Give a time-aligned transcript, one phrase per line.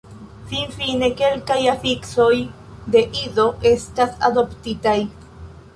[0.51, 2.31] Finfine kelkaj afiksoj
[2.97, 4.99] de Ido estas adoptitaj.